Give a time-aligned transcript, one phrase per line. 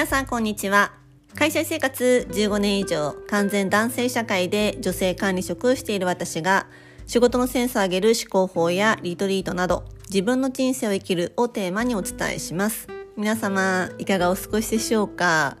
[0.00, 0.92] 皆さんこんにちは。
[1.34, 6.68] 会社生活15年以上完全男性社会で女性管理職をしている私が
[7.06, 12.88] 仕事のセンスを上げる思考法やリトリートなど自分の人生を生きるをテーマにお伝えします。
[13.18, 15.58] 皆様いかがお過ごしでしょうか？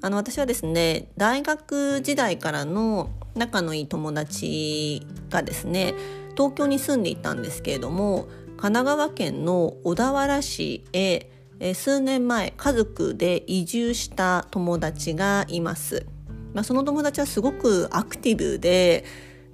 [0.00, 5.92] あの私はですね大学時代からの仲のいい友達がですね
[6.34, 16.06] 東京に住んでいたんですけれども神奈川県の小田原市へえ数年前家族で移住した友達がいます、
[16.54, 19.04] まあ、その友達はすごくアクティブで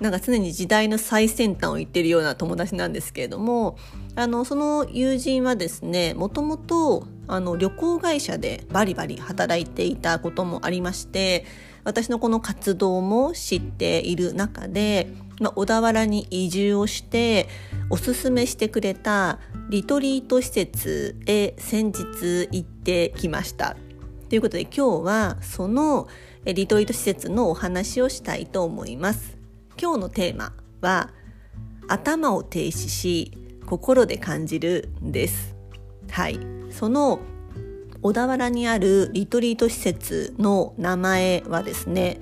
[0.00, 3.76] なんか常に時代の最先端を言ってるような友達なんですけれども
[4.16, 11.46] あのその友人はですねもともと旅行会社でバリバリ働いていたこともありまして
[11.84, 15.08] 私のこの活動も知っている中で、
[15.42, 17.48] まあ、小田原に移住をして
[17.90, 23.76] おすすめしてくれたリトリート施設へ先日行ってきました。
[24.28, 26.08] ということで今日はその
[26.44, 29.36] リトリート施設のお話をしたいと思います。
[29.80, 31.10] 今日のテーマは
[31.88, 33.32] 頭を停止し
[33.66, 35.56] 心で感じるです。
[36.08, 36.38] はい。
[36.70, 37.18] その
[38.02, 42.20] 小田原にあるリトリート施設の名前はですね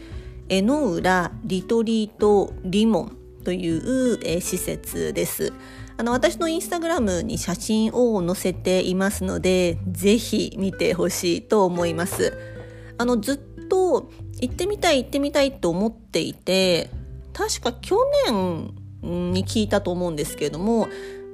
[0.51, 5.53] 江ノ浦リトリートリモンという、え施設です。
[5.97, 12.37] あの私のインスタグラムに写真を載せていますのでぜひ見てほしいと思います。
[12.99, 16.91] あのずっと行ってみたい行ってみたいと思っていて
[17.33, 20.89] 確か去年に聞いたと思うんですけれども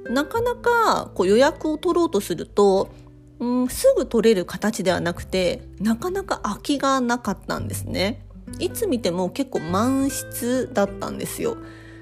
[0.09, 2.89] なかなかこう予約を取ろうとすると
[3.39, 8.26] うん、すぐ取れる形ではなくてなかなか空きがなかったんですね。
[8.59, 11.57] いつ見ても結構満室だったんですよ。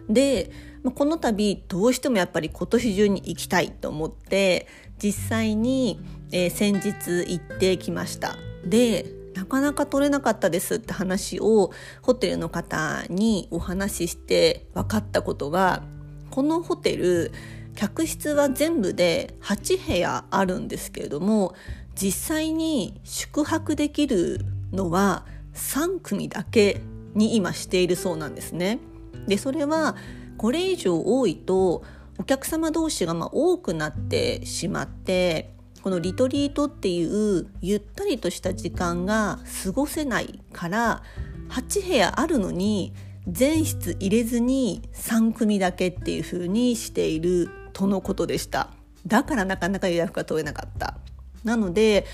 [0.09, 0.51] で
[0.93, 4.67] この度どうしてもやっぱり今年中に行きたいと思って
[5.01, 5.99] 実際に、
[6.31, 6.93] えー、先日
[7.27, 8.37] 行ってきました。
[8.63, 9.05] で
[9.35, 15.83] なかなか取れなかったですって話をホテルの方にお話しして分かったことが
[16.29, 17.31] このホテル
[17.75, 21.53] 客室は全部で8部屋あるんですけれども
[21.95, 26.81] 実際に宿泊できるのは3組だけ
[27.13, 28.79] に今しているそうなんですね。
[29.27, 29.95] でそれは
[30.37, 31.83] これ以上多いと
[32.17, 41.03] お客様同士がま多くなってしまってこのリトリートっていうゆったりとした時間が過ごせないから
[41.49, 42.93] 8部屋あるのに
[43.27, 48.69] 全室入れずに3組だけっていう風にしているとのことでした
[49.05, 50.97] だからなかなか予約が取れなかった
[51.43, 52.05] なので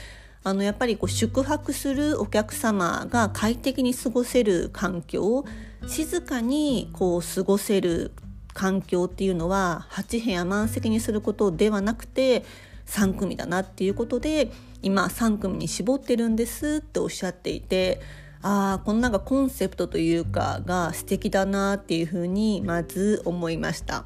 [0.43, 5.45] あのやっぱりこう宿泊するお客様が快適に過ごせる環境
[5.87, 8.11] 静かにこう過ごせる
[8.53, 12.43] 環境っていうのは8部屋満席にすることではなくて
[12.87, 18.01] 3組だなっていうことで今3組に絞ってるんですっておっしゃっていて
[18.41, 24.05] ああこのなんかコンセプトというかが素敵だなっていうふうにまず思いました。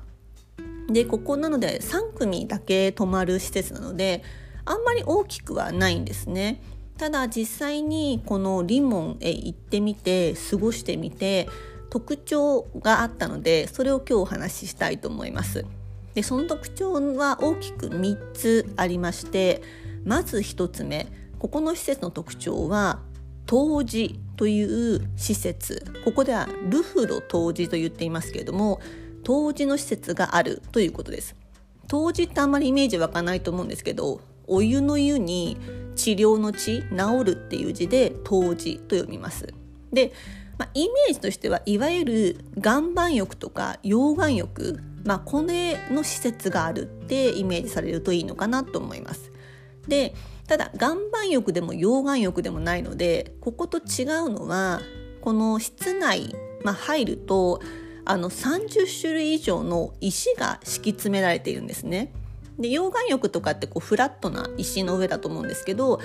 [0.90, 4.22] でここなので3組だけ泊まる施設なので
[4.66, 6.62] あんまり大きくはないんですね。
[6.98, 11.50] ただ実際にこのリモンへ行ってみて過ごしてみて
[11.90, 15.66] 特徴があったのでそれを今日お話ししたいと思います。
[16.14, 19.62] でその特徴は大きく3つありまして
[20.06, 21.08] まず1つ目
[21.40, 23.00] ここの施設の特徴は
[23.52, 28.80] 湯治という施設ここではルフド湯治と言っていますけれども
[29.28, 31.36] 湯治の施設があるということです。
[31.92, 35.58] 湯治ってあんまりイメージ湧かないと思うんですけどお湯の湯に
[35.96, 39.54] 治療の治治るっていう字で湯治と読みます。
[39.92, 40.12] で、
[40.58, 49.32] まあ、イメージとしてはいわゆる岩盤浴とか溶岩浴、まあ、これの施設があるってイメージされるといいのかなと思います。
[49.88, 50.14] で
[50.48, 54.82] ただ岩盤浴でも溶岩浴でもないのでここと違うのは
[55.22, 57.62] この室内、まあ、入ると
[58.06, 62.12] あの30種類以上の石が敷き詰められているんですね。
[62.60, 66.00] で溶岩浴とかってこうフラットな石の上だと思うんですけど、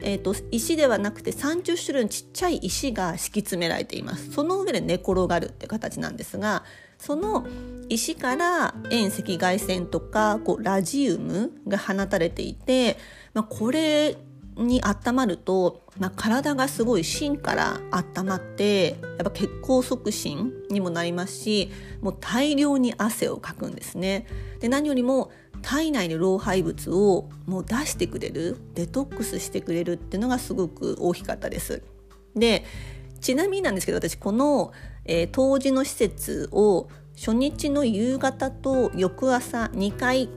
[0.00, 6.64] えーと、石ではなくて30種類のちっちゃい石が敷き詰められていますその上で寝転がるって形なんですが
[6.98, 7.46] その
[7.88, 12.96] 石から遠赤外線とかこうラジウムが放たれていて、
[13.34, 14.16] まあ、これ
[14.56, 24.26] に温まると、まあ、体がすごい芯から温まってやっぱ血行促進にもなりますしもう大量に汗をかくんですね。
[24.60, 25.32] で何よりも
[25.62, 31.82] 体内の老廃物をもう出してくれるデトックスしてくれるっていうのがすごく大きかったです。
[32.36, 32.64] で
[33.20, 34.72] ちなみになんですけど私この、
[35.04, 40.28] えー、当時の施設を初日の夕方と翌朝2回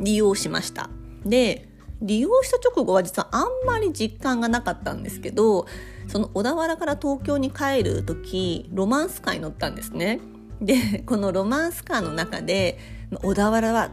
[0.00, 0.90] 利用しました。
[1.24, 1.68] で
[2.02, 5.66] 利用した直後は実はあんまり実感がなかったんですけど
[6.08, 10.20] その小田原から東京に帰る時ロマンスカーに乗ったんですね。
[10.60, 12.78] でこのロマンスカーの中で
[13.22, 13.90] 小田原は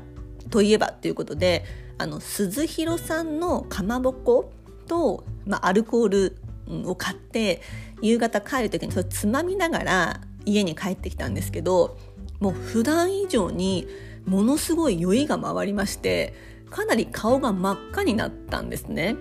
[0.49, 1.63] といえばということで
[1.97, 4.51] あの鈴広さんのかまぼこ
[4.87, 6.37] と、まあ、アルコール
[6.85, 7.61] を買って
[8.01, 11.97] 夕方帰る時にそれつまみながら家に帰ってきたんですけど
[12.39, 13.87] もう普段以上に
[14.25, 16.33] ものすごい酔いが回りまして
[16.69, 19.15] かなり顔が真っ赤になったんですね。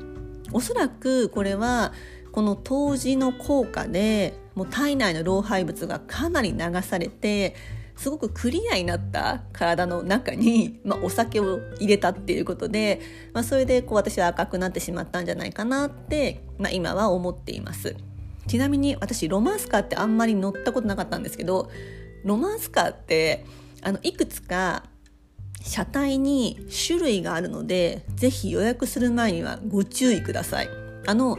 [0.53, 1.93] おそらくこれは
[2.33, 7.55] この当時の効果でもう体内の老廃物がかなり流されて
[7.97, 13.01] すごくクリアになった体の中に、まあ、お酒を入れたっていうことで、
[13.33, 17.97] まあ、それでこう私は赤くなってしまったんじゃないかなって、まあ、今は思っています。
[18.47, 21.71] ちなみに私ロマンスカーってあんまり乗ったことなかったんですけど
[22.23, 23.45] ロマンスカーって
[23.83, 24.85] あのいくつか
[25.63, 30.69] 車体に種類があるのでぜひ予約する前にはご注意ください。
[31.07, 31.39] あの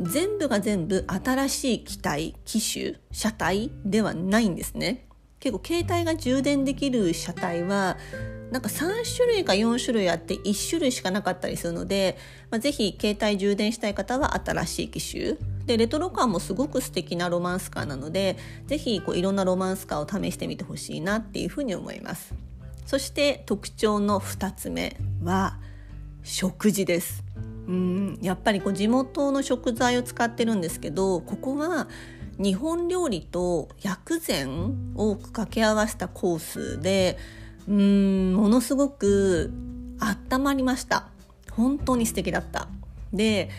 [0.00, 5.07] 全部が全部新しい機体機種車体ではないんですね。
[5.40, 7.96] 結構携帯が充電できる車体は
[8.50, 12.16] なんか3種類か4種類あって1種類しかなかったりするので、
[12.50, 15.36] まあ、ぜひ携帯充電したい方は新しい機種。
[15.66, 22.34] でレトロ感もすごく素敵なロマンスカーなのでぜひこういろんなロマンスカーを試してみてほしいなっていうふうに思います。
[22.86, 25.58] そして特徴の2つ目は
[26.22, 27.22] 食事です。
[27.68, 31.86] うんやっぱりこう地元の食材を使ってるんですけどここは
[32.38, 37.18] 日本料理と薬膳を掛け合わせたコースで
[37.68, 39.52] うんものすごく
[40.30, 41.08] 温まりました。
[41.52, 42.68] 本当に素敵だった。
[43.12, 43.50] で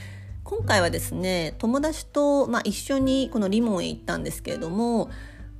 [0.43, 5.09] 今回はですね友達と、まあ、一緒にこのリモンへ行ったんですけれども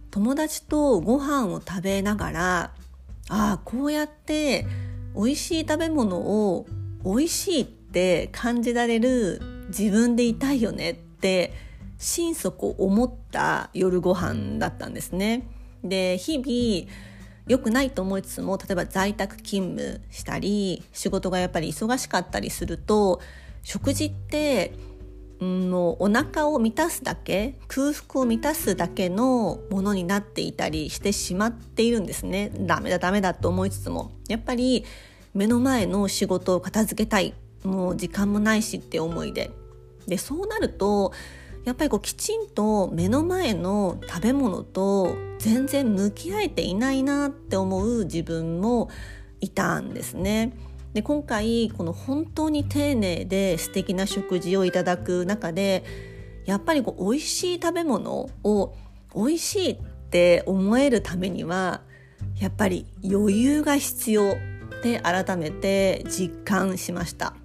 [0.10, 2.60] 友達とご飯を食べながら
[3.30, 4.66] ああこうやって
[5.16, 6.66] 美味しい食べ物を
[7.04, 11.54] 美味しいって感じられる自分でいたいよねって
[12.00, 15.46] 心底思った夜ご飯だったんですね。
[15.84, 16.92] で日々
[17.46, 23.22] 良くないと思いつつも例えば在宅勤務したり仕事がやっぱり忙しかったりすると
[23.63, 24.74] 食事って
[25.40, 32.52] うんもうお腹を満たすだけ空腹を満たすだけのものになっていたりしてしまっているんですね。
[32.56, 34.12] ダメだダメだと思いつつも。
[34.28, 34.86] やっぱり
[35.34, 37.34] 目の前の仕事を片付けたい。
[37.63, 39.52] もう時間もないしって思いで。
[40.07, 41.13] でそうなると
[41.69, 48.89] やっぱりこうきちんと目の前の食べ物と全然向き合えていないなって思う自分も
[49.39, 50.57] いたんですね。
[50.95, 55.83] で今回この本当に丁寧で素敵な食事をいただく中で
[56.48, 58.74] やっぱりこう美味しい食べ物を
[59.16, 59.77] 美味しいっ
[60.10, 61.81] て思えるためには
[62.39, 64.36] やっぱり余裕が必要っ
[64.81, 67.36] て改めて実感しました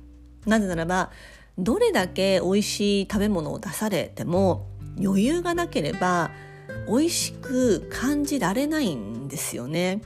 [0.46, 1.10] なぜならば
[1.58, 4.66] どれだけ美味しい食べ物を出されても
[5.00, 6.30] 余裕がなければ
[6.88, 10.02] 美味しく感じられないんですよね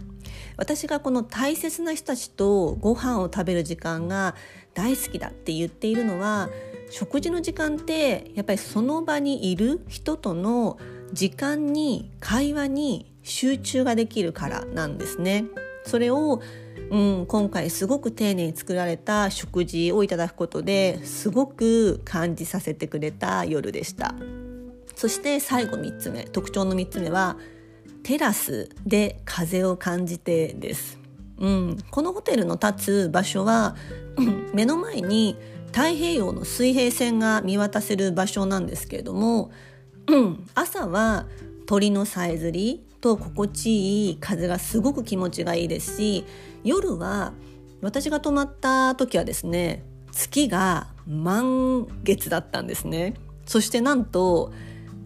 [0.57, 4.35] 私がこの大切な人たちとご飯を食べる時間が
[4.75, 6.51] 大好きだって言っているのは
[6.91, 10.79] 食事の時間ってやっぱりその場にいる人との
[11.13, 15.45] 時間に会話に集中ができるからなんですね。
[15.85, 16.41] それを
[16.91, 24.15] うん、今回すごく丁寧に作られた食事をいただくことですごく感じさせてくれた夜でした。
[24.99, 27.37] そして最後3つ目特徴の3つ目は
[28.03, 30.99] テラスで風を感じてです、
[31.39, 33.77] うん、このホテルの立つ場所は、
[34.17, 39.53] うん、目の前に太平洋の水平線が見渡せる場所なんですけれども、
[40.09, 41.27] うん、朝は
[41.67, 46.25] 鳥のさえずりと心地いい風がすごく気持ちがいいですし
[46.65, 47.33] 夜は
[47.81, 53.15] 私が泊まった時はですね月が満月だったんですね。
[53.47, 54.53] そしてなんと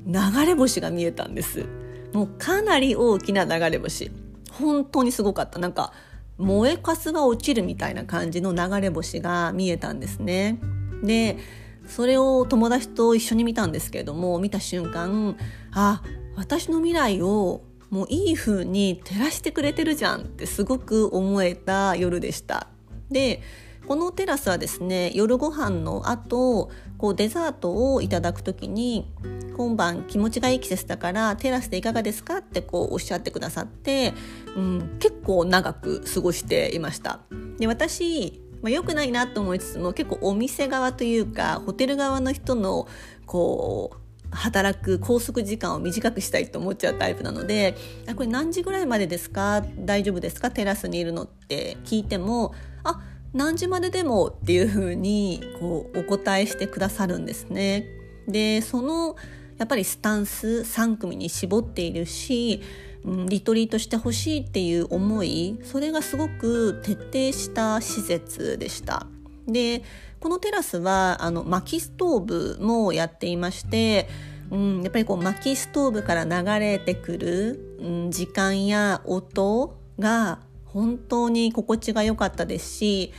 [0.06, 1.66] 流れ星が見えたんです。
[2.12, 4.10] もうかなり大きな流れ星。
[4.50, 5.58] 本当にすごかった。
[5.58, 5.92] なんか
[6.38, 10.58] 燃えかすが落ちるみたいな感じの流れ星が見えたんですね。
[11.04, 11.38] で
[11.86, 15.36] それを友達と一緒に見たんですけれども見た瞬間
[15.72, 16.02] あ
[16.36, 22.66] 私の未来をもういい風に照らしてくれてるじゃんってすごく思えた夜でした。
[23.10, 23.42] で
[23.86, 29.12] このテラスはですね夜ご飯の後こうデザートをいただく時に
[29.56, 34.14] 今晩気持ちがいい季節だからテラスでいかがですかってこうおっしゃってくださって、
[34.56, 37.20] うん、結構長く過ごしていました。
[37.58, 42.86] で私まあ、良くないなと思いつつも結構お店側というかホテル側の人の
[43.26, 44.01] こう
[44.32, 47.76] 働く拘束時間を短くしたいと思っちゃうタイプなので
[48.08, 49.64] 「あこれ何時ぐらいまでですか？
[49.78, 50.50] 大丈夫ですか？
[50.50, 53.00] テラスにいるの?」って聞いても「あ
[53.32, 57.86] 何時まででもっていうふうにこうお答えしてくださるんですね。
[58.26, 59.16] でその
[59.58, 62.62] やっぱりスタンス3組に絞っているし、
[63.04, 69.06] うん、リトリートしてほしいっていう思いそれがすごく徹底した施設でした。
[69.46, 69.82] で
[70.20, 74.08] このテラスはあの薪ストーブもやっていまして、
[74.50, 83.12] うん、やっぱりこう薪ストーブから流れてくる、うん、時間や音が本当に心地が良かったですし、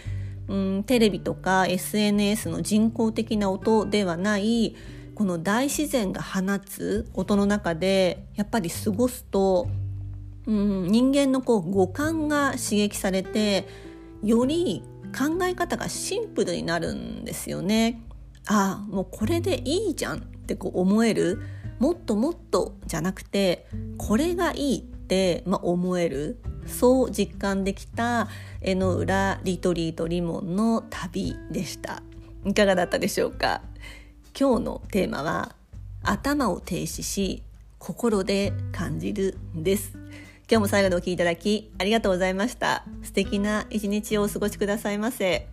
[0.47, 4.75] うん、テレビとか SNS の人工的な音ではない
[5.15, 9.67] この大自然が放つ音の中でやっぱり過ごすと、
[10.47, 13.67] うん、人間のこう五感が刺激されて
[14.23, 14.83] より
[15.13, 18.01] 考え方がシンプルになるんですよね。
[18.47, 21.41] ああもうこれでいいじゃんってこう思える。
[21.79, 23.67] もっともっとじゃなくて
[23.97, 26.39] これがいいって、まあ、思える。
[26.65, 28.29] そう実感できた
[28.61, 32.01] 江ノ浦リトリートリモンの旅でした。
[32.45, 33.61] いかがだったでしょうか？
[34.37, 35.55] 今日のテーマは
[36.03, 37.43] 頭を停止し
[37.79, 39.97] 心で感じるです。
[40.49, 42.83] 今日も最後までお聴きいただきありがとうございました。
[43.03, 45.52] 素敵な一日をお過ごしくださいませ。